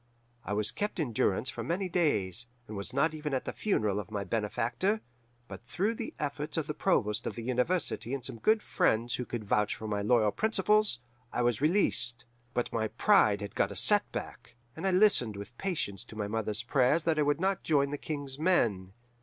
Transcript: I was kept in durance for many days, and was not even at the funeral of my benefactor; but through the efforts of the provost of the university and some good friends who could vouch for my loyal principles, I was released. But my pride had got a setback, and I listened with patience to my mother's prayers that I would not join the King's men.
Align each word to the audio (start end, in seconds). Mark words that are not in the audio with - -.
I 0.43 0.53
was 0.53 0.71
kept 0.71 0.99
in 0.99 1.13
durance 1.13 1.51
for 1.51 1.61
many 1.61 1.87
days, 1.87 2.47
and 2.67 2.75
was 2.75 2.91
not 2.91 3.13
even 3.13 3.35
at 3.35 3.45
the 3.45 3.53
funeral 3.53 3.99
of 3.99 4.09
my 4.09 4.23
benefactor; 4.23 5.01
but 5.47 5.63
through 5.67 5.93
the 5.93 6.15
efforts 6.17 6.57
of 6.57 6.65
the 6.65 6.73
provost 6.73 7.27
of 7.27 7.35
the 7.35 7.43
university 7.43 8.11
and 8.15 8.25
some 8.25 8.39
good 8.39 8.63
friends 8.63 9.13
who 9.17 9.25
could 9.25 9.43
vouch 9.43 9.75
for 9.75 9.87
my 9.87 10.01
loyal 10.01 10.31
principles, 10.31 11.01
I 11.31 11.43
was 11.43 11.61
released. 11.61 12.25
But 12.55 12.73
my 12.73 12.87
pride 12.87 13.41
had 13.41 13.53
got 13.53 13.71
a 13.71 13.75
setback, 13.75 14.55
and 14.75 14.87
I 14.87 14.91
listened 14.91 15.35
with 15.35 15.55
patience 15.59 16.03
to 16.05 16.15
my 16.17 16.27
mother's 16.27 16.63
prayers 16.63 17.03
that 17.03 17.19
I 17.19 17.21
would 17.21 17.39
not 17.39 17.61
join 17.61 17.91
the 17.91 17.97
King's 17.99 18.39
men. 18.39 18.93